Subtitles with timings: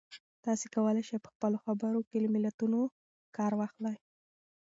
[0.45, 2.81] تاسي کولای شئ په خپلو خبرو کې له متلونو
[3.37, 3.97] کار واخلئ.